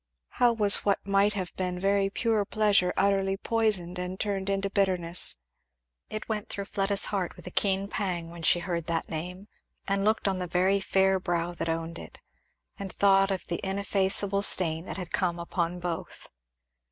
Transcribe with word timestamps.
How 0.29 0.51
was 0.51 0.77
what 0.77 1.05
might 1.05 1.33
have 1.33 1.55
been 1.57 1.77
very 1.79 2.09
pure 2.09 2.43
pleasure 2.43 2.91
utterly 2.97 3.37
poisoned 3.37 3.99
and 3.99 4.19
turned 4.19 4.49
into 4.49 4.67
bitterness. 4.67 5.37
It 6.09 6.27
went 6.27 6.49
through 6.49 6.65
Fleda's 6.65 7.05
heart 7.13 7.35
with 7.35 7.45
a 7.45 7.51
keen 7.51 7.87
pang 7.87 8.31
when 8.31 8.41
she 8.41 8.61
heard 8.61 8.87
that 8.87 9.09
name 9.09 9.47
and 9.87 10.03
looked 10.03 10.27
on 10.27 10.39
the 10.39 10.47
very 10.47 10.79
fair 10.79 11.19
brow 11.19 11.53
that 11.53 11.69
owned 11.69 11.99
it, 11.99 12.19
and 12.79 12.91
thought 12.91 13.29
of 13.29 13.45
the 13.45 13.61
ineffaceable 13.63 14.41
stain 14.41 14.85
that 14.85 14.97
had 14.97 15.11
come 15.13 15.37
upon 15.37 15.79
both. 15.79 16.29